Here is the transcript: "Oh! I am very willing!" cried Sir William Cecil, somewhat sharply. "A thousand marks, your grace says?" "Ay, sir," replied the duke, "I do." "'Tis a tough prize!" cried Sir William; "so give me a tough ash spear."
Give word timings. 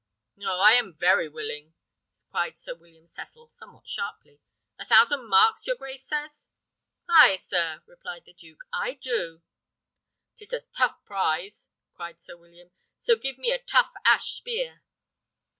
"Oh! 0.43 0.59
I 0.59 0.71
am 0.73 0.95
very 0.99 1.29
willing!" 1.29 1.75
cried 2.31 2.57
Sir 2.57 2.73
William 2.73 3.05
Cecil, 3.05 3.49
somewhat 3.51 3.87
sharply. 3.87 4.41
"A 4.79 4.83
thousand 4.85 5.27
marks, 5.27 5.67
your 5.67 5.75
grace 5.75 6.03
says?" 6.03 6.49
"Ay, 7.07 7.35
sir," 7.35 7.83
replied 7.85 8.25
the 8.25 8.33
duke, 8.33 8.63
"I 8.73 8.95
do." 8.95 9.43
"'Tis 10.37 10.53
a 10.53 10.61
tough 10.75 11.05
prize!" 11.05 11.69
cried 11.93 12.19
Sir 12.19 12.35
William; 12.35 12.71
"so 12.97 13.15
give 13.15 13.37
me 13.37 13.51
a 13.51 13.59
tough 13.61 13.93
ash 14.03 14.31
spear." 14.31 14.81